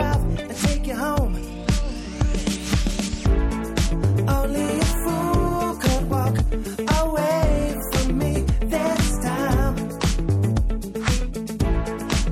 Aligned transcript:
drive 0.00 0.40
and 0.40 0.56
take 0.56 0.86
you 0.86 0.96
home? 0.96 1.34
Only 4.36 4.68
a 4.78 4.88
fool 5.02 5.76
could 5.82 6.04
walk 6.16 6.36
away 7.02 7.76
from 7.92 8.18
me 8.18 8.32
this 8.74 9.18
time. 9.28 9.76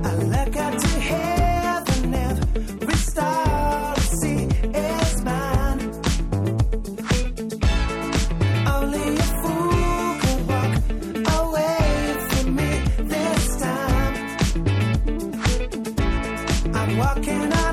I 0.05 0.11
look 0.35 0.55
up 0.67 0.75
to 0.85 0.93
heaven, 1.11 2.15
every 2.15 2.97
star 2.97 3.95
I 3.97 4.01
see 4.21 4.43
is 4.91 5.23
mine. 5.29 5.81
Only 8.77 9.09
a 9.27 9.29
fool 9.41 10.09
could 10.23 10.43
walk 10.53 10.75
away 11.41 11.87
from 12.29 12.47
me 12.59 12.71
this 13.13 13.45
time. 13.67 14.15
I'm 16.75 16.91
walking 16.97 17.53
on 17.53 17.68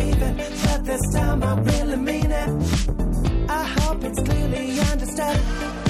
it, 0.00 0.52
but 0.64 0.84
this 0.84 1.12
time 1.12 1.42
I 1.42 1.58
really 1.60 1.96
mean 1.96 2.30
it. 2.30 2.48
I 3.48 3.64
hope 3.64 4.04
it's 4.04 4.20
clearly 4.22 4.80
understood. 4.80 5.87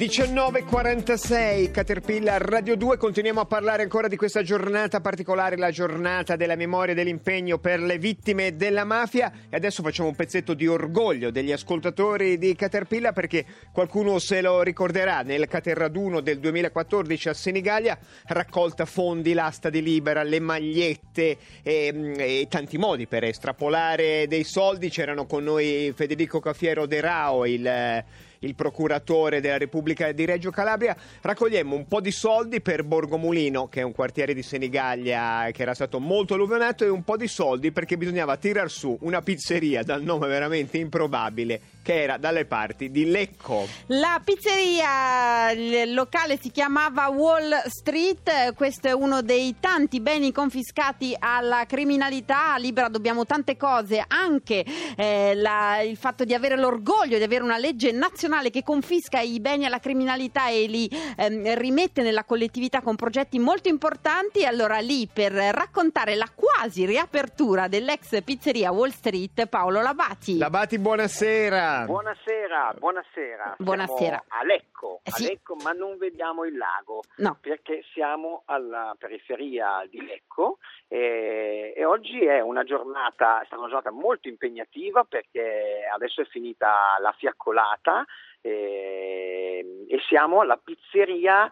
19.46 0.00 1.70
Caterpillar 1.70 2.40
Radio 2.40 2.74
2 2.74 2.96
continuiamo 2.96 3.40
a 3.40 3.44
parlare 3.44 3.82
ancora 3.82 4.08
di 4.08 4.16
questa 4.16 4.42
giornata 4.42 5.02
particolare 5.02 5.58
la 5.58 5.70
giornata 5.70 6.36
della 6.36 6.56
memoria 6.56 6.94
e 6.94 6.96
dell'impegno 6.96 7.58
per 7.58 7.80
le 7.80 7.98
vittime 7.98 8.56
della 8.56 8.84
mafia. 8.84 9.30
E 9.50 9.56
adesso 9.56 9.82
facciamo 9.82 10.08
un 10.08 10.14
pezzetto 10.14 10.54
di 10.54 10.66
orgoglio 10.66 11.30
degli 11.30 11.52
ascoltatori 11.52 12.38
di 12.38 12.56
Caterpillar 12.56 13.12
perché 13.12 13.44
qualcuno 13.72 14.18
se 14.18 14.40
lo 14.40 14.62
ricorderà. 14.62 15.20
Nel 15.20 15.46
Caterraduno 15.48 16.22
del 16.22 16.38
2014 16.38 17.28
a 17.28 17.34
Senigallia 17.34 17.98
raccolta 18.28 18.86
fondi 18.86 19.34
l'asta 19.34 19.68
di 19.68 19.82
Libera 19.82 20.22
le 20.22 20.40
magliette 20.40 21.36
e, 21.62 22.14
e 22.16 22.46
tanti 22.48 22.78
modi 22.78 23.06
per 23.06 23.24
estrapolare 23.24 24.26
dei 24.28 24.44
soldi. 24.44 24.88
C'erano 24.88 25.26
con 25.26 25.44
noi 25.44 25.92
Federico 25.94 26.40
Cafiero 26.40 26.86
De 26.86 27.02
Rao 27.02 27.44
il 27.44 28.04
il 28.42 28.54
procuratore 28.54 29.40
della 29.40 29.58
Repubblica 29.58 30.12
di 30.12 30.24
Reggio 30.24 30.50
Calabria, 30.50 30.96
raccogliemmo 31.20 31.74
un 31.74 31.86
po' 31.86 32.00
di 32.00 32.10
soldi 32.10 32.62
per 32.62 32.84
Borgomulino, 32.84 33.68
che 33.68 33.80
è 33.80 33.82
un 33.82 33.92
quartiere 33.92 34.32
di 34.32 34.42
Senigallia 34.42 35.50
che 35.52 35.60
era 35.60 35.74
stato 35.74 36.00
molto 36.00 36.34
alluvionato, 36.34 36.84
e 36.84 36.88
un 36.88 37.04
po' 37.04 37.18
di 37.18 37.28
soldi 37.28 37.70
perché 37.70 37.98
bisognava 37.98 38.38
tirar 38.38 38.70
su 38.70 38.96
una 39.02 39.20
pizzeria 39.20 39.82
dal 39.82 40.02
nome 40.02 40.26
veramente 40.26 40.78
improbabile, 40.78 41.60
che 41.82 42.00
era 42.00 42.16
dalle 42.16 42.46
parti 42.46 42.90
di 42.90 43.10
Lecco. 43.10 43.66
La 43.88 44.22
pizzeria 44.24 45.52
locale 45.92 46.38
si 46.40 46.50
chiamava 46.50 47.08
Wall 47.08 47.62
Street, 47.66 48.54
questo 48.54 48.88
è 48.88 48.92
uno 48.92 49.20
dei 49.20 49.56
tanti 49.60 50.00
beni 50.00 50.32
confiscati 50.32 51.14
alla 51.18 51.66
criminalità, 51.66 52.54
a 52.54 52.58
Libera 52.58 52.88
dobbiamo 52.88 53.26
tante 53.26 53.58
cose, 53.58 54.02
anche 54.06 54.64
eh, 54.96 55.34
la- 55.34 55.82
il 55.82 55.98
fatto 55.98 56.24
di 56.24 56.32
avere 56.32 56.56
l'orgoglio 56.56 57.18
di 57.18 57.22
avere 57.22 57.44
una 57.44 57.58
legge 57.58 57.92
nazionale 57.92 58.28
che 58.50 58.62
confisca 58.62 59.18
i 59.20 59.40
beni 59.40 59.64
alla 59.66 59.78
criminalità 59.80 60.48
e 60.48 60.66
li 60.66 60.88
ehm, 61.16 61.54
rimette 61.58 62.02
nella 62.02 62.24
collettività 62.24 62.80
con 62.80 62.94
progetti 62.96 63.38
molto 63.38 63.68
importanti, 63.68 64.44
allora 64.46 64.78
lì 64.78 65.08
per 65.12 65.32
raccontare 65.32 66.14
la 66.14 66.28
quasi 66.34 66.86
riapertura 66.86 67.68
dell'ex 67.68 68.22
pizzeria 68.22 68.70
Wall 68.70 68.90
Street 68.90 69.46
Paolo 69.46 69.80
Labati. 69.82 70.38
Labati, 70.38 70.78
buonasera. 70.78 71.84
Buonasera, 71.86 72.74
buonasera. 72.78 73.54
Buonasera. 73.58 74.24
Siamo 74.26 74.40
a 74.42 74.44
Lecco, 74.44 75.00
Eh 75.02 75.10
a 75.10 75.14
sì. 75.14 75.24
Lecco, 75.24 75.56
ma 75.62 75.72
non 75.72 75.98
vediamo 75.98 76.44
il 76.44 76.56
lago 76.56 77.02
No. 77.16 77.36
perché 77.40 77.82
siamo 77.92 78.42
alla 78.46 78.94
periferia 78.98 79.86
di 79.90 80.00
Lecco 80.04 80.58
e, 80.92 81.72
e 81.76 81.84
oggi 81.84 82.24
è 82.24 82.40
una 82.40 82.64
giornata, 82.64 83.42
è 83.42 83.44
stata 83.44 83.60
una 83.60 83.70
giornata 83.70 83.92
molto 83.92 84.26
impegnativa 84.26 85.04
perché 85.04 85.88
adesso 85.88 86.20
è 86.20 86.24
finita 86.24 86.96
la 87.00 87.14
fiaccolata 87.16 88.04
e, 88.40 89.86
e 89.88 90.00
siamo 90.08 90.40
alla 90.40 90.56
pizzeria 90.56 91.48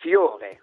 Fiore. 0.00 0.62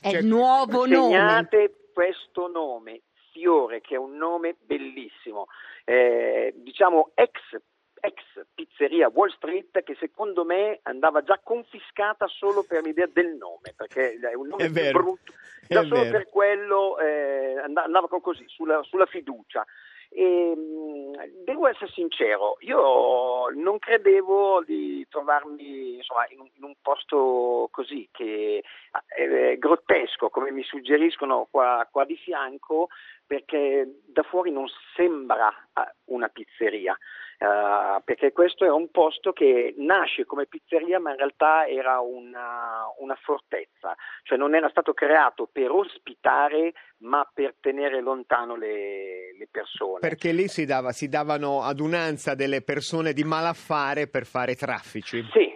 È 0.00 0.08
Cioè, 0.08 0.20
il 0.20 0.26
nuovo 0.26 0.86
nome. 0.86 1.10
Segnate 1.10 1.74
questo 1.92 2.48
nome, 2.48 3.02
Fiore, 3.30 3.82
che 3.82 3.96
è 3.96 3.98
un 3.98 4.16
nome 4.16 4.56
bellissimo, 4.58 5.48
eh, 5.84 6.54
diciamo 6.56 7.10
ex, 7.14 7.60
ex 8.04 8.20
pizzeria 8.52 9.08
Wall 9.08 9.30
Street 9.30 9.82
che 9.84 9.96
secondo 9.98 10.44
me 10.44 10.80
andava 10.82 11.22
già 11.22 11.38
confiscata 11.42 12.26
solo 12.26 12.64
per 12.64 12.82
l'idea 12.82 13.06
del 13.06 13.36
nome, 13.36 13.72
perché 13.76 14.18
è 14.18 14.34
un 14.34 14.48
nome 14.48 14.64
È 14.64 14.70
vero, 14.70 14.98
brutto, 14.98 15.32
è 15.68 15.74
già 15.74 15.82
solo 15.82 16.02
vero. 16.02 16.10
per 16.10 16.28
quello 16.28 16.98
eh, 16.98 17.58
and- 17.62 17.76
andava 17.76 18.08
così, 18.08 18.44
sulla, 18.48 18.82
sulla 18.82 19.06
fiducia. 19.06 19.64
E, 20.08 20.54
mh, 20.54 21.44
devo 21.44 21.68
essere 21.68 21.90
sincero, 21.92 22.56
io 22.60 23.48
non 23.54 23.78
credevo 23.78 24.62
di 24.64 25.06
trovarmi 25.08 25.94
insomma, 25.94 26.26
in, 26.28 26.40
un, 26.40 26.50
in, 26.56 26.64
un, 26.64 26.74
posto 26.82 27.68
così, 27.70 28.08
che 28.10 28.62
è 29.06 29.56
grottesco, 29.56 30.28
come 30.28 30.50
mi 30.50 30.64
suggeriscono 30.64 31.46
qua, 31.50 31.88
qua 31.90 32.04
di 32.04 32.16
fianco, 32.16 32.88
perché 33.26 34.00
da 34.04 34.22
fuori 34.24 34.50
non 34.50 34.66
sembra 34.94 35.48
eh, 35.48 35.94
una 36.06 36.28
pizzeria. 36.28 36.98
Uh, 37.42 38.00
perché 38.04 38.30
questo 38.30 38.64
è 38.64 38.70
un 38.70 38.88
posto 38.92 39.32
che 39.32 39.74
nasce 39.78 40.24
come 40.24 40.46
pizzeria 40.46 41.00
ma 41.00 41.10
in 41.10 41.16
realtà 41.16 41.66
era 41.66 41.98
una, 41.98 42.84
una, 43.00 43.16
fortezza, 43.20 43.96
cioè 44.22 44.38
non 44.38 44.54
era 44.54 44.68
stato 44.68 44.94
creato 44.94 45.48
per 45.50 45.72
ospitare 45.72 46.72
ma 46.98 47.28
per 47.34 47.56
tenere 47.58 48.00
lontano 48.00 48.54
le, 48.54 49.36
le 49.36 49.48
persone. 49.50 49.98
Perché 49.98 50.30
lì 50.30 50.46
si, 50.46 50.64
dava, 50.64 50.92
si 50.92 51.08
davano 51.08 51.62
adunanza 51.62 52.36
delle 52.36 52.62
persone 52.62 53.12
di 53.12 53.24
malaffare 53.24 54.06
per 54.06 54.24
fare 54.24 54.54
traffici? 54.54 55.26
Sì, 55.32 55.52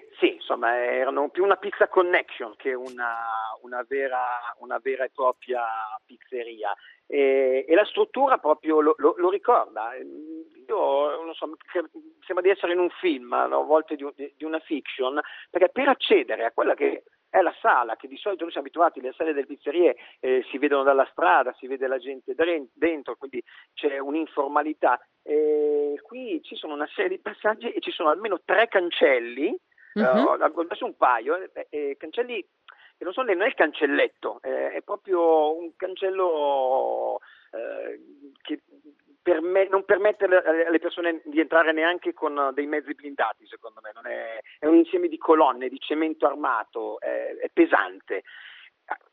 insomma 0.56 0.76
erano 0.76 1.29
più 1.29 1.44
una 1.44 1.56
pizza 1.56 1.87
connection 1.88 2.55
che 2.56 2.73
una, 2.73 3.17
una, 3.62 3.85
vera, 3.87 4.25
una 4.58 4.79
vera, 4.82 5.05
e 5.05 5.11
propria 5.14 5.62
pizzeria 6.05 6.75
e, 7.06 7.64
e 7.69 7.75
la 7.75 7.85
struttura 7.85 8.38
proprio 8.38 8.81
lo, 8.81 8.94
lo, 8.97 9.14
lo 9.19 9.31
ricorda 9.31 9.93
io 9.94 11.23
non 11.25 11.35
so, 11.35 11.56
sembra 12.25 12.43
di 12.43 12.50
essere 12.50 12.73
in 12.73 12.81
un 12.81 12.91
film, 12.91 13.32
a 13.32 13.47
volte 13.47 13.94
di, 13.94 14.05
di, 14.37 14.44
una 14.44 14.58
fiction, 14.58 15.20
perché 15.49 15.69
per 15.69 15.88
accedere 15.88 16.44
a 16.44 16.50
quella 16.50 16.75
che 16.75 17.05
è 17.29 17.41
la 17.41 17.55
sala, 17.61 17.97
che 17.97 18.09
di 18.09 18.17
solito 18.17 18.43
noi 18.43 18.52
siamo 18.52 18.67
abituati, 18.67 19.00
le 19.00 19.12
sale 19.17 19.32
delle 19.32 19.47
pizzerie 19.47 19.97
eh, 20.20 20.44
si 20.50 20.59
vedono 20.59 20.82
dalla 20.82 21.06
strada, 21.12 21.55
si 21.59 21.67
vede 21.67 21.87
la 21.87 21.99
gente 21.99 22.35
dentro, 22.73 23.17
quindi 23.17 23.43
c'è 23.75 23.99
un'informalità. 23.99 24.99
E 25.23 26.00
qui 26.02 26.41
ci 26.43 26.56
sono 26.56 26.75
una 26.75 26.88
serie 26.94 27.17
di 27.17 27.23
passaggi 27.23 27.70
e 27.70 27.81
ci 27.81 27.91
sono 27.91 28.09
almeno 28.09 28.41
tre 28.44 28.69
cancelli, 28.69 29.56
uh-huh. 30.01 30.37
uh, 30.39 30.61
adesso 30.61 30.85
un 30.85 30.97
paio, 30.97 31.37
eh, 31.37 31.67
eh, 31.71 31.97
cancelli 31.99 32.45
che 32.99 33.05
non 33.05 33.13
sono 33.13 33.33
non 33.33 33.43
è 33.43 33.47
il 33.47 33.55
cancelletto, 33.55 34.41
eh, 34.43 34.73
è 34.73 34.83
proprio 34.83 35.55
un 35.57 35.77
cancello 35.77 37.21
eh, 37.53 38.01
che 38.41 38.63
perme- 39.21 39.69
non 39.69 39.85
permette 39.85 40.25
alle 40.25 40.79
persone 40.79 41.21
di 41.25 41.41
entrare 41.41 41.73
neanche 41.73 42.15
con 42.15 42.53
dei 42.55 42.67
mezzi 42.67 42.95
blindati, 42.95 43.47
secondo 43.47 43.81
me, 43.83 43.93
è, 44.09 44.41
è, 44.61 44.67
un 44.67 44.77
insieme 44.77 45.09
di 45.09 45.19
colonne, 45.19 45.69
di 45.69 45.79
cemento 45.79 46.27
armato, 46.27 46.99
è, 47.01 47.37
è 47.37 47.51
pesante 47.53 48.23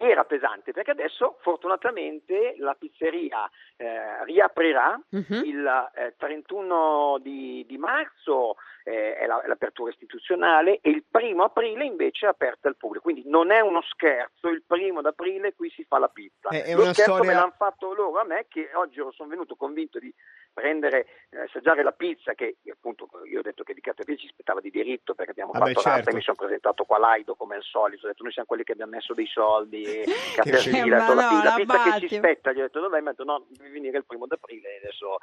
era 0.10 0.26
pesante 0.26 0.72
perché 0.72 0.92
adesso 0.92 1.38
fortunatamente 1.42 2.56
la 2.58 2.76
pizzeria 2.76 3.50
eh, 3.78 4.24
riaprirà 4.26 5.00
uh-huh. 5.10 5.44
il 5.44 5.92
eh, 5.96 6.16
31 6.18 7.20
di, 7.22 7.66
di 7.68 7.78
marzo 7.78 8.56
eh, 8.84 9.16
è, 9.16 9.26
la, 9.26 9.42
è, 9.42 9.48
l'apertura 9.48 9.92
istituzionale 9.92 10.80
e 10.82 10.90
il 10.90 11.04
primo 11.10 11.44
aprile 11.44 11.86
invece 11.86 12.26
è 12.26 12.30
aperta 12.30 12.68
al 12.68 12.76
pubblico 12.76 13.04
quindi 13.04 13.24
non 13.30 13.52
è 13.52 13.60
uno 13.62 13.82
scherzo 13.82 14.50
il 14.50 14.64
primo 14.66 15.02
d'aprile 15.02 15.54
qui 15.54 15.70
si 15.70 15.84
fa 15.86 16.00
la 16.00 16.10
pizza 16.10 16.50
è, 16.50 16.64
è 16.64 16.76
lo 16.76 16.82
scherzo 16.94 17.16
storia... 17.16 17.32
me 17.32 17.34
l'hanno 17.34 17.54
fatto 17.56 17.94
loro 17.94 18.20
a 18.20 18.26
me 18.26 18.46
che 18.50 18.70
oggi 18.74 19.02
sono 19.12 19.30
venuto 19.30 19.56
convinto 19.56 20.00
di 20.00 20.14
prendere, 20.54 21.08
eh, 21.30 21.42
assaggiare 21.42 21.84
la 21.84 21.92
pizza 21.92 22.34
che 22.34 22.58
appunto 22.72 23.10
io 23.26 23.40
ho 23.40 23.42
detto 23.42 23.64
che 23.64 23.74
di 23.74 23.82
Caterpillar 23.82 24.20
ci 24.20 24.28
aspettava 24.28 24.62
di 24.62 24.70
diritto 24.70 25.16
perché 25.16 25.32
abbiamo 25.32 25.52
Vabbè, 25.52 25.66
fatto 25.66 25.82
certo. 25.82 25.90
l'arte 25.90 26.12
e 26.12 26.14
mi 26.14 26.22
sono 26.22 26.38
presentato 26.38 26.84
qua 26.86 27.00
Laido 27.00 27.36
come 27.36 27.56
al 27.56 27.64
solito, 27.64 28.06
ho 28.06 28.10
detto 28.10 28.24
noi 28.24 28.32
siamo 28.32 28.48
quelli 28.48 28.64
che 28.64 28.74
abbiamo 28.74 28.92
messo 28.92 29.14
dei 29.14 29.26
soldi 29.26 29.84
e 30.02 30.06
Caterpillar, 30.36 30.88
Ma 30.88 30.98
detto, 31.00 31.14
la, 31.14 31.30
no, 31.30 31.38
la 31.38 31.44
la 31.44 31.56
pizza 31.56 31.84
che 32.00 32.08
ci 32.08 32.16
spetta, 32.16 32.52
gli 32.52 32.60
ho 32.60 32.64
detto 32.64 32.80
dov'è? 32.80 33.00
Mi 33.02 33.08
ha 33.08 33.12
detto 33.12 33.24
no, 33.24 33.46
devi 33.50 33.72
venire 33.72 33.98
il 33.98 34.06
primo 34.06 34.26
d'aprile 34.28 34.78
adesso 34.82 35.18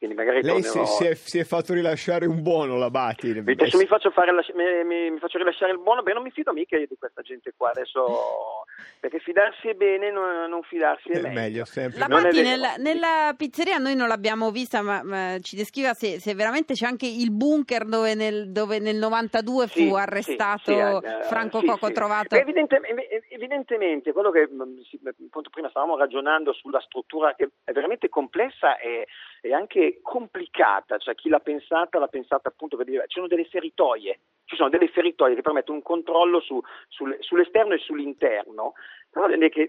quindi 0.00 0.16
magari 0.16 0.40
Lei 0.42 0.62
si, 0.62 0.68
tornerò- 0.72 0.86
si 0.96 1.04
è, 1.04 1.14
si 1.14 1.38
è 1.38 1.44
fatto 1.44 1.74
rilasciare 1.74 2.24
un 2.24 2.40
buono 2.40 2.78
la 2.78 2.88
Bati. 2.88 3.32
Adesso 3.36 3.76
mi 3.76 3.84
faccio, 3.84 4.10
fare 4.10 4.32
la- 4.32 4.42
mi, 4.54 4.64
mi- 4.84 5.10
mi 5.10 5.18
faccio 5.18 5.36
rilasciare 5.36 5.72
il 5.72 5.78
buono, 5.78 6.02
beh 6.02 6.14
non 6.14 6.22
mi 6.22 6.30
fido 6.30 6.54
mica 6.54 6.78
di 6.78 6.88
questa 6.98 7.20
gente 7.20 7.52
qua, 7.54 7.68
adesso 7.68 8.64
perché 8.98 9.18
fidarsi 9.18 9.68
è 9.68 9.74
bene, 9.74 10.10
non, 10.10 10.48
non 10.48 10.62
fidarsi 10.62 11.10
è, 11.10 11.20
È 11.20 11.28
meglio 11.30 11.66
sempre. 11.66 11.98
La 11.98 12.06
vero. 12.06 12.48
nella, 12.48 12.74
nella 12.76 13.34
pizzeria 13.36 13.76
noi 13.76 13.94
non 13.94 14.08
l'abbiamo 14.08 14.50
vista, 14.50 14.80
ma, 14.80 15.02
ma 15.02 15.36
ci 15.40 15.54
descriva 15.54 15.92
se, 15.92 16.18
se 16.18 16.34
veramente 16.34 16.72
c'è 16.72 16.86
anche 16.86 17.06
il 17.06 17.30
bunker 17.30 17.84
dove 17.84 18.14
nel, 18.14 18.52
dove 18.52 18.78
nel 18.78 18.96
92 18.96 19.66
Sì, 19.68 19.86
fu 19.86 19.94
sì, 19.94 20.00
arrestato 20.00 21.00
sì, 21.00 21.06
eh, 21.06 21.22
Franco 21.24 21.60
sì, 21.60 21.66
Coco 21.66 21.86
sì. 21.88 21.92
trovato. 21.92 22.36
Beh, 22.36 22.40
evidente- 22.40 22.76
ev- 22.76 23.26
evidentemente, 24.10 24.12
quello 24.12 24.30
che 24.30 24.48
mh, 24.48 24.80
si- 24.82 25.00
appunto 25.04 25.50
prima 25.50 25.68
stavamo 25.70 25.96
ragionando 25.96 26.52
sulla 26.52 26.80
struttura 26.80 27.34
che 27.34 27.50
è 27.64 27.72
veramente 27.72 28.08
complessa 28.08 28.78
e, 28.78 29.06
e 29.40 29.54
anche 29.54 30.00
complicata, 30.02 30.98
cioè 30.98 31.14
chi 31.14 31.28
l'ha 31.28 31.40
pensata 31.40 31.98
l'ha 31.98 32.08
pensata 32.08 32.48
appunto 32.48 32.76
per 32.76 32.86
dire, 32.86 33.04
ci 33.06 33.14
sono 33.14 33.26
delle 33.26 33.44
feritoie, 33.44 34.20
ci 34.44 34.56
sono 34.56 34.68
delle 34.68 34.88
feritoie 34.88 35.34
che 35.34 35.42
permettono 35.42 35.78
un 35.78 35.84
controllo 35.84 36.40
su- 36.40 36.60
sul- 36.88 37.16
sull'esterno 37.20 37.74
e 37.74 37.78
sull'interno, 37.78 38.74
però 39.10 39.26
che 39.26 39.68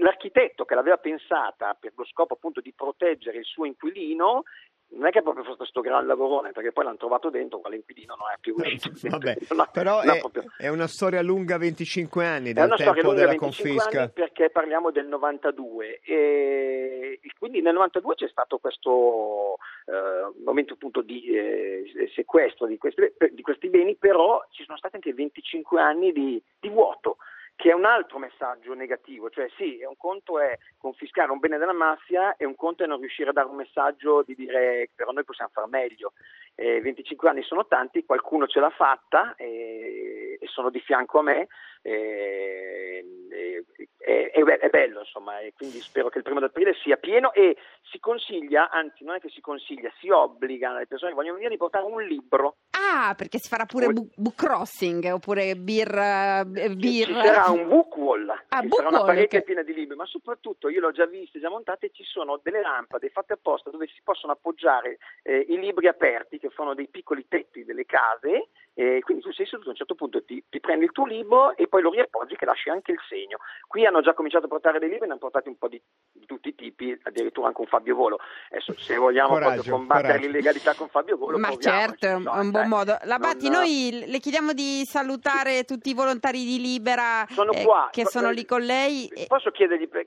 l'architetto 0.00 0.64
che 0.64 0.74
l'aveva 0.74 0.98
pensata 0.98 1.76
per 1.78 1.92
lo 1.96 2.04
scopo 2.04 2.34
appunto 2.34 2.60
di 2.60 2.72
proteggere 2.72 3.38
il 3.38 3.44
suo 3.44 3.64
inquilino 3.64 4.44
non 4.92 5.06
è 5.06 5.10
che 5.10 5.20
è 5.20 5.22
proprio 5.22 5.42
stato 5.42 5.58
questo 5.58 5.80
gran 5.80 6.06
lavorone, 6.06 6.52
perché 6.52 6.72
poi 6.72 6.84
l'hanno 6.84 6.96
trovato 6.96 7.30
dentro, 7.30 7.60
quell'inquilino 7.60 8.14
non 8.16 8.28
è 8.34 8.38
più 8.40 8.54
uscito. 8.56 8.90
Vabbè, 9.08 9.36
No, 9.54 9.68
però 9.72 10.02
no, 10.02 10.12
è, 10.12 10.18
proprio. 10.18 10.44
è 10.56 10.68
una 10.68 10.86
storia 10.86 11.22
lunga 11.22 11.58
25 11.58 12.26
anni 12.26 12.52
dal 12.52 12.74
tempo 12.76 13.12
della 13.12 13.30
25 13.30 13.70
confisca. 13.70 14.08
perché 14.08 14.50
parliamo 14.50 14.90
del 14.90 15.06
92 15.06 16.00
e, 16.02 17.18
e 17.22 17.32
quindi 17.38 17.60
nel 17.60 17.74
92 17.74 18.14
c'è 18.14 18.28
stato 18.28 18.58
questo 18.58 19.58
eh, 19.86 20.42
momento 20.44 20.74
appunto 20.74 21.02
di 21.02 21.24
eh, 21.26 22.10
sequestro 22.14 22.66
di 22.66 22.78
questi, 22.78 23.12
di 23.32 23.42
questi 23.42 23.68
beni, 23.68 23.96
però 23.96 24.44
ci 24.50 24.64
sono 24.64 24.78
stati 24.78 24.96
anche 24.96 25.14
25 25.14 25.80
anni 25.80 26.12
di, 26.12 26.42
di 26.58 26.68
vuoto 26.68 27.18
che 27.60 27.68
è 27.68 27.74
un 27.74 27.84
altro 27.84 28.18
messaggio 28.18 28.72
negativo, 28.72 29.28
cioè 29.28 29.46
sì, 29.58 29.84
un 29.86 29.94
conto 29.98 30.38
è 30.40 30.58
confiscare 30.78 31.30
un 31.30 31.38
bene 31.40 31.58
della 31.58 31.74
mafia 31.74 32.34
e 32.38 32.46
un 32.46 32.54
conto 32.56 32.84
è 32.84 32.86
non 32.86 32.98
riuscire 33.00 33.28
a 33.28 33.32
dare 33.34 33.48
un 33.48 33.56
messaggio 33.56 34.22
di 34.22 34.34
dire 34.34 34.88
però 34.94 35.12
noi 35.12 35.24
possiamo 35.24 35.50
far 35.52 35.66
meglio. 35.68 36.14
Eh, 36.54 36.80
25 36.80 37.28
anni 37.28 37.42
sono 37.42 37.66
tanti, 37.66 38.06
qualcuno 38.06 38.46
ce 38.46 38.60
l'ha 38.60 38.70
fatta 38.70 39.34
e, 39.36 40.38
e 40.40 40.46
sono 40.46 40.70
di 40.70 40.80
fianco 40.80 41.18
a 41.18 41.22
me 41.22 41.48
e, 41.82 43.04
e- 43.30 43.64
e- 43.98 44.32
è, 44.32 44.68
bello 44.68 45.00
insomma 45.00 45.40
e 45.40 45.52
quindi 45.54 45.80
spero 45.80 46.08
che 46.08 46.18
il 46.18 46.24
primo 46.24 46.40
d'aprile 46.40 46.74
sia 46.82 46.96
pieno 46.96 47.32
e 47.34 47.56
si 47.90 47.98
consiglia, 48.00 48.70
anzi 48.70 49.04
non 49.04 49.16
è 49.16 49.20
che 49.20 49.28
si 49.28 49.42
consiglia, 49.42 49.92
si 50.00 50.08
obbliga 50.08 50.70
alle 50.70 50.86
persone 50.86 51.10
che 51.10 51.16
vogliono 51.16 51.34
venire 51.34 51.52
di 51.52 51.58
portare 51.58 51.84
un 51.84 52.02
libro 52.02 52.56
Ah, 52.92 53.14
perché 53.14 53.38
si 53.38 53.48
farà 53.48 53.66
pure 53.66 53.92
book 53.92 54.34
crossing 54.34 55.04
oppure 55.12 55.54
beer. 55.54 55.94
eh, 55.96 56.74
beer. 56.74 57.08
Sarà 57.50 57.62
un 57.62 57.68
book 57.68 57.96
wall, 57.96 58.28
Ah, 58.48 58.60
book 58.62 58.74
sarà 58.74 58.88
una 58.88 59.04
parete 59.04 59.38
che- 59.38 59.42
piena 59.42 59.62
di 59.62 59.72
libri, 59.74 59.96
ma 59.96 60.06
soprattutto 60.06 60.68
io 60.68 60.80
l'ho 60.80 60.92
già 60.92 61.06
viste, 61.06 61.40
già 61.40 61.48
montate, 61.50 61.90
ci 61.90 62.04
sono 62.04 62.38
delle 62.42 62.60
lampade 62.60 63.08
fatte 63.10 63.32
apposta 63.34 63.70
dove 63.70 63.86
si 63.88 64.00
possono 64.02 64.32
appoggiare 64.32 64.98
eh, 65.22 65.44
i 65.48 65.58
libri 65.58 65.86
aperti 65.88 66.38
che 66.38 66.50
fanno 66.50 66.74
dei 66.74 66.88
piccoli 66.88 67.26
tetti 67.28 67.64
delle 67.64 67.84
case 67.86 68.48
e 68.80 69.00
quindi 69.00 69.22
tu 69.22 69.30
sei 69.30 69.44
seduto 69.44 69.68
a 69.68 69.72
un 69.72 69.76
certo 69.76 69.94
punto 69.94 70.24
ti, 70.24 70.42
ti 70.48 70.58
prendi 70.58 70.86
il 70.86 70.92
tuo 70.92 71.04
libro 71.04 71.54
e 71.54 71.68
poi 71.68 71.82
lo 71.82 71.90
riappoggi 71.90 72.34
che 72.34 72.46
lasci 72.46 72.70
anche 72.70 72.92
il 72.92 72.98
segno. 73.10 73.36
Qui 73.66 73.84
hanno 73.84 74.00
già 74.00 74.14
cominciato 74.14 74.46
a 74.46 74.48
portare 74.48 74.78
dei 74.78 74.88
libri, 74.88 75.04
ne 75.06 75.12
hanno 75.12 75.20
portati 75.20 75.48
un 75.48 75.58
po' 75.58 75.68
di, 75.68 75.78
di 76.10 76.24
tutti 76.24 76.48
i 76.48 76.54
tipi, 76.54 76.98
addirittura 77.02 77.48
anche 77.48 77.60
un 77.60 77.66
Fabio 77.66 77.94
Volo. 77.94 78.18
Adesso 78.48 78.72
se 78.78 78.96
vogliamo 78.96 79.34
Coraggio, 79.34 79.52
proprio 79.52 79.72
combattere 79.74 80.06
coraggio. 80.08 80.26
l'illegalità 80.26 80.74
con 80.74 80.88
Fabio 80.88 81.16
Volo, 81.18 81.36
Ma 81.38 81.54
certo, 81.58 82.06
è 82.06 82.14
un, 82.14 82.22
no, 82.22 82.32
è 82.32 82.38
un 82.40 82.50
buon 82.50 82.68
modo. 82.68 82.96
La 83.04 83.18
Batti, 83.18 83.50
Non- 83.50 83.58
noi 83.58 84.04
le 84.06 84.18
chiediamo 84.18 84.54
di 84.54 84.82
salutare 84.86 85.64
tutti 85.64 85.90
i 85.90 85.94
volontari 85.94 86.42
di 86.46 86.58
Libera 86.58 87.26
Sono 87.28 87.52
eh, 87.52 87.62
qua. 87.62 87.88
che 87.92 88.06
sono 88.06 88.30
lì 88.30 88.46
con 88.46 88.62
lei. 88.62 89.08
e- 89.08 89.26
Posso 89.26 89.50
chiedergli 89.50 89.88
per- 89.88 90.06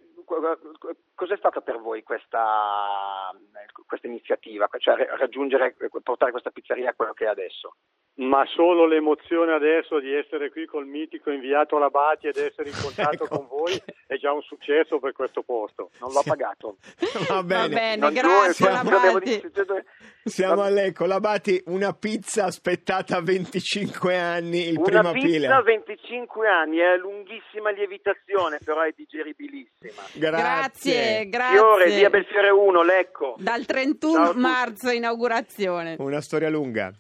cos'è 1.14 1.38
stata 1.38 1.62
per 1.62 1.80
voi 1.80 2.02
questa, 2.02 3.30
questa 3.86 4.08
iniziativa, 4.08 4.68
cioè 4.80 4.96
raggiungere, 5.18 5.76
portare 6.02 6.32
questa 6.32 6.50
pizzeria 6.50 6.90
a 6.90 6.94
quello 6.96 7.14
che 7.14 7.26
è 7.26 7.28
adesso? 7.28 7.76
Ma 8.16 8.46
solo 8.46 8.86
l'emozione 8.86 9.54
adesso 9.54 10.00
di 10.00 10.14
essere 10.14 10.52
qui 10.52 10.68
col 10.68 10.86
mitico 10.86 11.32
inviato 11.32 11.78
alla 11.78 11.90
Bati 11.90 12.28
ed 12.28 12.38
essere 12.38 12.70
in 12.70 12.76
contatto 12.80 13.24
Ecco. 13.26 13.28
con 13.38 13.48
voi 13.48 13.82
è 14.06 14.18
già 14.18 14.32
un 14.32 14.44
successo 14.44 15.00
per 15.00 15.14
questo 15.14 15.42
posto. 15.42 15.90
Non 16.00 16.12
l'ho 16.12 16.22
Sì. 16.22 16.30
pagato. 16.30 16.78
Va 17.28 17.42
bene. 17.42 17.74
bene. 17.74 17.96
Non 17.96 18.14
grazie, 18.14 18.54
giuro, 18.54 18.72
la 18.72 18.82
però 18.84 19.00
devo 19.02 19.14
Batti. 19.20 19.42
dire- 19.52 19.86
Siamo 20.26 20.62
all'Ecco, 20.62 21.06
la 21.06 21.20
Bati, 21.20 21.60
una 21.66 21.92
pizza 21.94 22.46
aspettata 22.46 23.20
25 23.20 24.16
anni 24.16 24.68
il 24.68 24.78
Una 24.78 24.84
primo 24.86 25.12
pizza 25.14 25.26
aprile. 25.28 25.62
25 25.64 26.48
anni, 26.48 26.78
è 26.78 26.84
a 26.86 26.96
lunghissima 26.98 27.72
lievitazione, 27.72 28.60
però 28.64 28.82
è 28.82 28.94
digeribilissima. 28.96 30.02
Grazie, 30.14 31.28
grazie. 31.30 31.58
Fiore, 31.58 31.86
via 31.90 32.10
Belfiore 32.12 32.50
1, 32.52 32.84
Lecco. 32.84 33.36
Dal 33.40 33.66
Ciao 33.66 33.76
31 33.76 34.22
a 34.22 34.28
tutti. 34.28 34.40
marzo 34.40 34.90
inaugurazione. 34.92 35.96
Una 35.98 36.22
storia 36.22 36.50
lunga. 36.50 36.92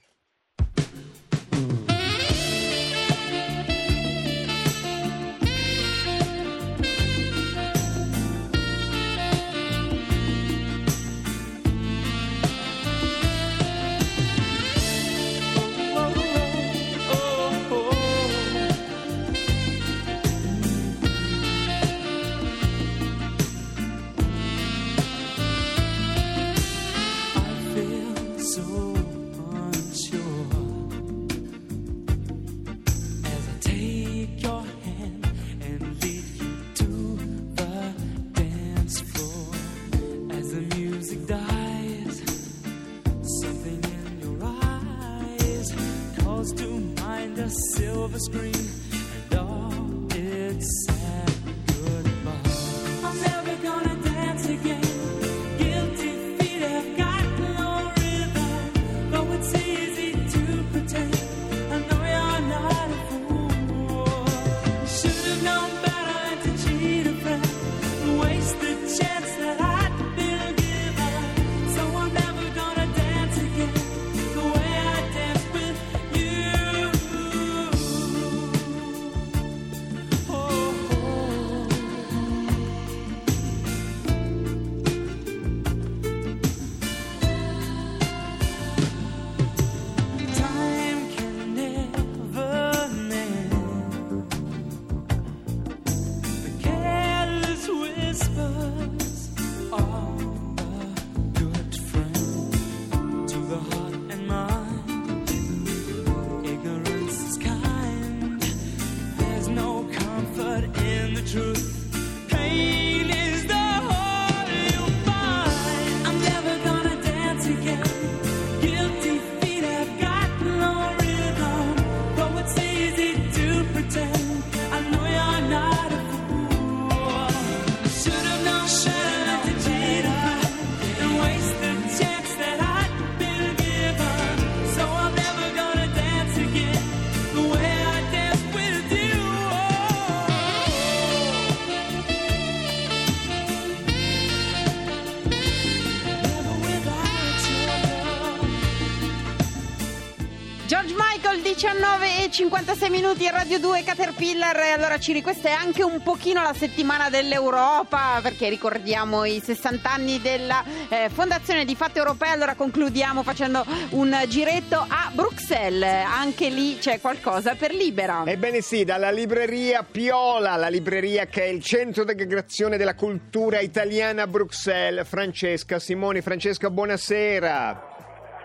56 152.43 152.89
minuti 152.89 153.29
Radio 153.29 153.57
2 153.57 153.83
Caterpillar 153.83 154.57
e 154.57 154.71
allora 154.71 155.00
Ciri 155.00 155.21
questa 155.21 155.47
è 155.47 155.51
anche 155.53 155.81
un 155.81 156.01
pochino 156.03 156.41
la 156.41 156.53
settimana 156.53 157.09
dell'Europa 157.09 158.19
perché 158.21 158.50
ricordiamo 158.50 159.23
i 159.23 159.39
60 159.39 159.89
anni 159.89 160.19
della 160.19 160.62
eh, 160.89 161.07
fondazione 161.09 161.63
di 161.63 161.73
Fatti 161.73 162.00
Europee 162.00 162.31
allora 162.31 162.55
concludiamo 162.55 163.23
facendo 163.23 163.65
un 163.91 164.13
giretto 164.27 164.75
a 164.75 165.09
Bruxelles 165.13 166.05
anche 166.05 166.50
lì 166.50 166.77
c'è 166.79 167.00
qualcosa 167.00 167.55
per 167.55 167.73
Libera 167.73 168.23
Ebbene 168.25 168.59
sì, 168.59 168.83
dalla 168.83 169.09
libreria 169.09 169.81
Piola, 169.89 170.57
la 170.57 170.67
libreria 170.67 171.27
che 171.27 171.43
è 171.43 171.47
il 171.47 171.63
centro 171.63 172.03
d'aggregazione 172.03 172.75
della 172.75 172.95
cultura 172.95 173.62
italiana 173.62 174.23
a 174.23 174.27
Bruxelles. 174.27 175.07
Francesca 175.07 175.79
Simoni, 175.79 176.19
Francesca, 176.19 176.69
buonasera. 176.69 177.92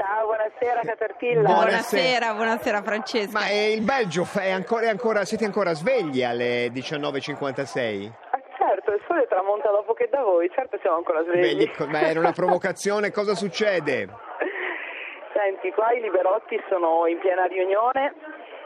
Ciao, 0.08 0.24
buonasera 0.24 0.80
Caterpillar. 0.84 1.42
Buona- 1.44 1.60
buonasera 1.64 2.32
buonasera 2.32 2.82
Francesca 2.82 3.38
Ma 3.38 3.48
eh, 3.50 3.72
il 3.74 3.82
Belgio 3.82 4.24
fa- 4.24 4.40
è 4.40 4.50
ancora, 4.50 4.86
è 4.86 4.88
ancora- 4.88 5.24
siete 5.26 5.44
ancora 5.44 5.74
svegli 5.74 6.22
alle 6.22 6.68
19.56? 6.72 8.10
Ah, 8.30 8.40
certo, 8.56 8.92
il 8.92 9.02
sole 9.06 9.26
tramonta 9.28 9.68
dopo 9.70 9.92
che 9.92 10.08
da 10.10 10.22
voi, 10.22 10.48
certo 10.54 10.78
siamo 10.80 10.96
ancora 10.96 11.22
svegli. 11.24 11.58
gli- 11.62 11.84
ma 11.88 12.00
era 12.00 12.18
una 12.20 12.32
provocazione, 12.32 13.10
cosa 13.12 13.34
succede? 13.34 14.08
Senti, 15.36 15.70
qua 15.72 15.92
i 15.92 16.00
liberotti 16.00 16.58
sono 16.70 17.06
in 17.06 17.18
piena 17.18 17.44
riunione 17.44 18.14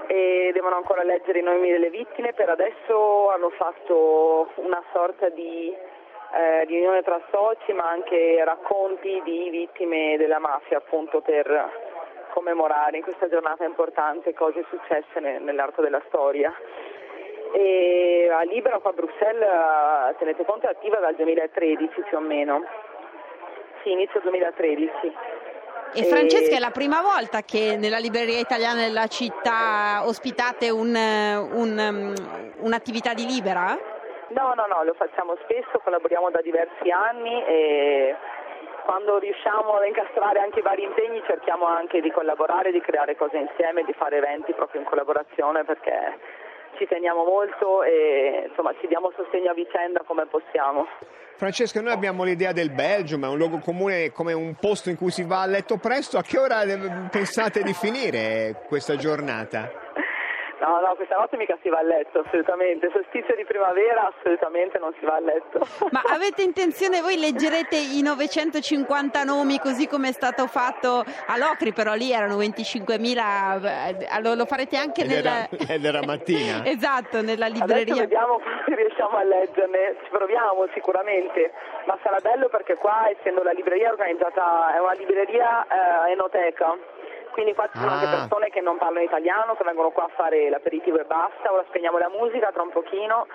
e 0.07 0.51
devono 0.55 0.77
ancora 0.77 1.03
leggere 1.03 1.41
i 1.41 1.43
nomi 1.43 1.71
delle 1.73 1.91
vittime. 1.91 2.35
Per 2.35 2.51
adesso 2.51 3.31
hanno 3.31 3.51
fatto 3.51 4.53
una 4.63 4.81
sorta 4.93 5.29
di 5.29 5.75
eh, 6.35 6.65
riunione 6.65 7.03
tra 7.03 7.21
soci, 7.31 7.73
ma 7.73 7.91
anche 7.91 8.43
racconti 8.45 9.21
di 9.25 9.51
vittime 9.51 10.17
della 10.17 10.39
mafia, 10.39 10.79
appunto 10.79 11.21
per 11.21 11.91
commemorare 12.33 12.97
in 12.97 13.03
questa 13.03 13.29
giornata 13.29 13.65
importante 13.65 14.33
cose 14.33 14.65
successe 14.71 15.21
ne- 15.21 15.39
nell'arco 15.39 15.83
della 15.83 16.03
storia. 16.09 16.53
E 17.55 18.31
a 18.33 18.43
Libera 18.45 18.79
qua 18.79 18.91
a 18.91 18.95
Bruxelles, 18.95 19.43
eh, 19.43 20.17
tenete 20.19 20.45
conto, 20.45 20.67
è 20.67 20.71
attiva 20.71 20.99
dal 20.99 21.15
2013 21.15 22.01
più 22.09 22.17
o 22.17 22.21
meno. 22.21 22.65
Sì, 23.83 23.91
inizio 23.91 24.21
2013. 24.21 25.13
E 25.95 26.05
Francesca 26.05 26.57
è 26.57 26.59
la 26.59 26.71
prima 26.71 27.03
volta 27.03 27.43
che 27.43 27.77
nella 27.77 27.99
libreria 27.99 28.39
italiana 28.39 28.81
della 28.81 29.09
città 29.09 30.03
ospitate 30.07 30.71
un, 30.71 30.89
un, 30.95 31.79
um, 31.79 32.15
un'attività 32.65 33.13
di 33.13 33.27
Libera? 33.27 33.92
No, 34.35 34.55
no, 34.55 34.67
no, 34.67 34.83
lo 34.85 34.95
facciamo 34.95 35.37
spesso, 35.45 35.79
collaboriamo 35.85 36.31
da 36.31 36.41
diversi 36.41 36.91
anni 36.91 37.45
e 37.45 38.17
quando 38.85 39.19
riusciamo 39.19 39.77
ad 39.77 39.87
incastrare 39.87 40.41
anche 40.41 40.61
i 40.61 40.63
vari 40.63 40.83
impegni 40.83 41.23
cerchiamo 41.27 41.67
anche 41.67 42.01
di 42.01 42.11
collaborare, 42.11 42.73
di 42.73 42.81
creare 42.81 43.17
cose 43.17 43.37
insieme, 43.37 43.85
di 43.85 43.93
fare 43.93 44.17
eventi 44.17 44.53
proprio 44.55 44.81
in 44.81 44.87
collaborazione 44.87 45.65
perché 45.65 46.19
ci 46.79 46.87
teniamo 46.87 47.25
molto 47.25 47.83
e 47.83 48.47
insomma 48.49 48.75
ci 48.81 48.87
diamo 48.87 49.13
sostegno 49.15 49.51
a 49.51 49.55
vicenda 49.55 50.03
come 50.07 50.27
possiamo. 50.27 50.87
Francesca, 51.37 51.81
noi 51.81 51.93
abbiamo 51.93 52.25
l'idea 52.25 52.53
del 52.53 52.71
Belgio, 52.71 53.19
ma 53.19 53.27
è 53.27 53.31
un 53.31 53.37
luogo 53.37 53.59
comune 53.59 54.13
come 54.13 54.33
un 54.33 54.55
posto 54.55 54.91
in 54.91 54.97
cui 54.97 55.11
si 55.11 55.25
va 55.25 55.43
a 55.43 55.47
letto 55.47 55.77
presto. 55.77 56.17
A 56.17 56.23
che 56.23 56.39
ora 56.39 56.61
pensate 57.11 57.63
di 57.63 57.73
finire 57.73 58.63
questa 58.69 58.97
giornata? 58.97 59.92
No, 60.63 60.79
no, 60.79 60.95
questa 60.95 61.17
notte 61.17 61.37
mica 61.37 61.59
si 61.61 61.69
va 61.69 61.79
a 61.79 61.83
letto, 61.83 62.21
assolutamente. 62.21 62.89
Solstizio 62.93 63.35
di 63.35 63.45
primavera, 63.45 64.13
assolutamente 64.17 64.79
non 64.79 64.95
si 65.01 65.05
va 65.05 65.17
a 65.17 65.21
letto. 65.21 65.59
Ma 65.91 66.03
avete 66.07 66.43
intenzione, 66.43 67.01
voi 67.01 67.19
leggerete 67.19 67.75
i 67.75 68.01
950 68.01 69.25
nomi 69.25 69.59
così 69.59 69.89
come 69.89 70.11
è 70.11 70.13
stato 70.13 70.47
fatto 70.47 71.03
a 71.27 71.37
Locri, 71.37 71.73
però 71.73 71.95
lì 71.95 72.13
erano 72.13 72.37
25.000, 72.37 73.65
eh, 73.67 74.23
lo, 74.23 74.35
lo 74.35 74.47
farete 74.47 74.77
anche 74.77 75.03
Ed 75.03 75.09
nella... 75.09 75.49
era- 75.49 75.49
ed 75.75 75.85
era 75.85 76.01
mattina? 76.07 76.63
esatto, 76.71 77.23
nella 77.23 77.47
Adesso 77.47 77.65
libreria. 77.67 77.95
vediamo 78.03 78.41
se 78.65 78.75
riusciamo 78.77 79.17
a 79.17 79.25
leggerne, 79.25 79.97
ci 80.05 80.11
proviamo 80.11 80.69
sicuramente, 80.75 81.51
ma 81.87 81.99
sarà 82.05 82.19
bello 82.21 82.49
perché 82.49 82.77
qua, 82.77 83.09
essendo 83.11 83.43
la 83.43 83.51
libreria 83.51 83.91
organizzata, 83.91 84.75
è 84.77 84.79
una 84.79 84.93
libreria 84.93 85.67
eh, 85.67 86.13
enoteca, 86.13 86.77
quindi 87.33 87.55
qua 87.55 87.67
ci 87.73 87.79
sono 87.79 87.91
Ah. 87.91 87.95
anche 87.95 88.17
persone 88.17 88.49
che 88.51 88.61
non 88.61 88.79
parlano 88.79 89.05
italiano, 89.05 89.55
che 89.57 89.65
vengono 89.65 89.91
qua 89.91 90.05
a 90.05 90.11
fare 90.15 90.49
l'aperitivo 90.49 91.01
e 91.01 91.05
basta, 91.05 91.53
ora 91.53 91.65
spegniamo 91.69 91.99
la 91.99 92.09
musica 92.09 92.51
tra 92.53 92.63
un 92.63 92.71
pochino 92.71 93.27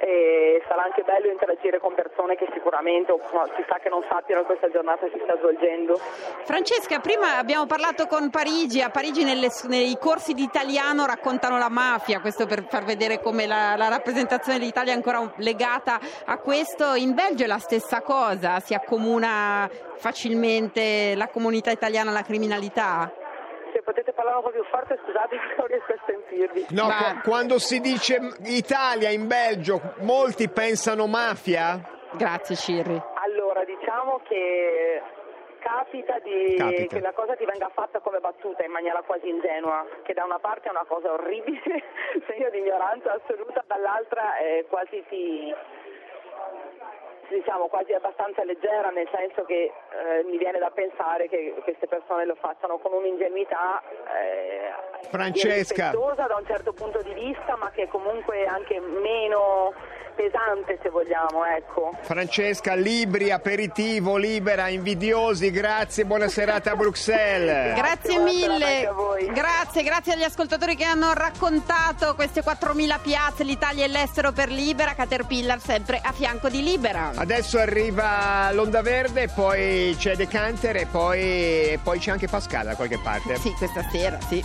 e 0.00 0.62
sarà 0.68 0.84
anche 0.84 1.02
bello 1.02 1.26
interagire 1.26 1.80
con 1.80 1.92
persone 1.92 2.36
che 2.36 2.46
sicuramente 2.52 3.10
o 3.10 3.18
no, 3.32 3.46
si 3.56 3.64
sa 3.68 3.78
che 3.82 3.88
non 3.88 4.04
sappiano 4.08 4.42
che 4.42 4.46
questa 4.46 4.70
giornata 4.70 5.08
si 5.12 5.20
sta 5.24 5.36
svolgendo. 5.38 5.96
Francesca, 6.44 7.00
prima 7.00 7.36
abbiamo 7.36 7.66
parlato 7.66 8.06
con 8.06 8.30
Parigi, 8.30 8.80
a 8.80 8.90
Parigi 8.90 9.24
nelle- 9.24 9.48
nei 9.66 9.98
corsi 9.98 10.34
di 10.34 10.44
italiano 10.44 11.04
raccontano 11.04 11.58
la 11.58 11.68
mafia, 11.68 12.20
questo 12.20 12.46
per 12.46 12.64
far 12.68 12.84
vedere 12.84 13.20
come 13.20 13.46
la, 13.48 13.74
la 13.76 13.88
rappresentazione 13.88 14.60
dell'Italia 14.60 14.92
è 14.92 14.94
ancora 14.96 15.32
legata 15.38 15.98
a 16.26 16.38
questo. 16.38 16.94
In 16.94 17.14
Belgio 17.14 17.42
è 17.42 17.48
la 17.48 17.58
stessa 17.58 18.00
cosa, 18.00 18.60
si 18.60 18.74
accomuna 18.74 19.68
facilmente 19.96 21.14
la 21.16 21.26
comunità 21.26 21.72
italiana 21.72 22.10
alla 22.10 22.22
criminalità. 22.22 23.10
Parlare 24.18 24.38
un 24.38 24.42
po' 24.42 24.50
più 24.50 24.64
forte, 24.64 24.98
scusate, 25.04 25.36
non 25.56 25.66
riesco 25.68 25.92
a 25.92 25.98
sentirvi. 26.06 26.66
No, 26.70 26.86
Ma- 26.88 26.96
qua- 26.98 27.20
quando 27.22 27.58
si 27.60 27.78
dice 27.78 28.18
Italia 28.46 29.10
in 29.10 29.28
Belgio, 29.28 29.80
molti 30.00 30.48
pensano 30.48 31.06
mafia? 31.06 31.78
Grazie 32.14 32.56
Cirri. 32.56 33.00
Allora, 33.22 33.62
diciamo 33.64 34.20
che 34.26 35.00
capita, 35.60 36.18
di- 36.18 36.56
Capita. 36.56 36.96
che 36.96 37.00
la 37.00 37.12
cosa 37.12 37.36
ti 37.36 37.44
venga 37.44 37.70
fatta 37.72 38.00
come 38.00 38.18
battuta 38.18 38.64
in 38.64 38.72
maniera 38.72 39.02
quasi 39.06 39.28
ingenua, 39.28 39.86
che 40.02 40.14
da 40.14 40.24
una 40.24 40.40
parte 40.40 40.66
è 40.66 40.70
una 40.70 40.84
cosa 40.88 41.12
orribile, 41.12 41.60
segno 42.26 42.50
di 42.50 42.58
ignoranza 42.58 43.12
assoluta, 43.12 43.62
dall'altra 43.68 44.36
eh, 44.38 44.66
quasi 44.68 45.04
ti, 45.08 45.54
diciamo 47.28 47.68
quasi 47.68 47.92
abbastanza 47.92 48.44
leggera, 48.44 48.90
nel 48.90 49.08
senso 49.12 49.44
che 49.44 49.70
eh, 49.72 50.24
mi 50.24 50.38
viene 50.38 50.58
da 50.58 50.70
pensare 50.70 51.28
che 51.28 51.54
queste 51.62 51.86
persone 51.86 52.24
lo 52.24 52.34
facciano 52.34 52.78
con 52.78 52.92
un'ingenuità 52.92 53.82
eh, 54.16 54.72
Francesca. 55.10 55.90
da 55.90 56.36
un 56.36 56.46
certo 56.46 56.72
punto 56.72 57.02
di 57.02 57.12
vista, 57.14 57.56
ma 57.56 57.70
che 57.70 57.88
comunque 57.88 58.46
anche 58.46 58.80
meno 58.80 59.72
pesante 60.18 60.80
se 60.82 60.90
vogliamo, 60.90 61.44
ecco. 61.44 61.92
Francesca, 62.00 62.74
libri, 62.74 63.30
aperitivo, 63.30 64.16
libera, 64.16 64.66
invidiosi, 64.66 65.52
grazie, 65.52 66.04
buona 66.04 66.26
serata 66.26 66.72
a 66.72 66.74
Bruxelles. 66.76 67.76
Grazie 67.78 68.18
buona 68.18 68.24
mille, 68.24 69.32
grazie, 69.32 69.82
grazie 69.84 70.14
agli 70.14 70.24
ascoltatori 70.24 70.74
che 70.74 70.84
hanno 70.84 71.12
raccontato 71.12 72.14
queste 72.16 72.40
4.000 72.40 73.00
piazze, 73.00 73.44
l'Italia 73.44 73.84
e 73.84 73.88
l'estero 73.88 74.32
per 74.32 74.48
Libera, 74.48 74.94
Caterpillar 74.94 75.60
sempre 75.60 76.00
a 76.02 76.10
fianco 76.10 76.48
di 76.48 76.62
Libera. 76.62 77.12
Adesso 77.18 77.58
arriva 77.58 78.48
l'Onda 78.52 78.80
Verde, 78.80 79.28
poi 79.28 79.96
c'è 79.98 80.14
De 80.14 80.28
Canter 80.28 80.76
e 80.76 80.86
poi, 80.86 81.20
e 81.20 81.80
poi 81.82 81.98
c'è 81.98 82.12
anche 82.12 82.28
Pascal 82.28 82.66
da 82.66 82.76
qualche 82.76 82.98
parte. 82.98 83.36
Sì, 83.38 83.50
questa 83.58 83.84
sera, 83.90 84.20
sì. 84.28 84.40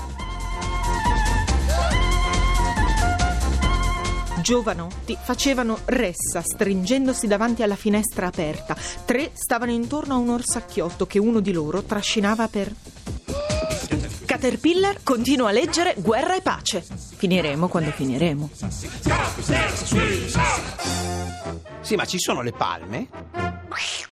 Giovanotti 4.41 5.15
facevano 5.21 5.77
ressa 5.85 6.41
stringendosi 6.41 7.27
davanti 7.27 7.61
alla 7.61 7.75
finestra 7.75 8.25
aperta. 8.25 8.75
Tre 9.05 9.29
stavano 9.33 9.71
intorno 9.71 10.15
a 10.15 10.17
un 10.17 10.29
orsacchiotto 10.29 11.05
che 11.05 11.19
uno 11.19 11.41
di 11.41 11.51
loro 11.51 11.83
trascinava 11.83 12.47
per. 12.47 12.73
Caterpillar 14.43 14.97
continua 15.03 15.47
a 15.47 15.51
leggere 15.53 15.95
Guerra 15.99 16.35
e 16.35 16.41
pace. 16.41 16.83
Finiremo 17.15 17.69
quando 17.69 17.91
finiremo. 17.91 18.49
Sì, 21.79 21.95
ma 21.95 22.03
ci 22.03 22.19
sono 22.19 22.41
le 22.41 22.51
palme? 22.51 23.07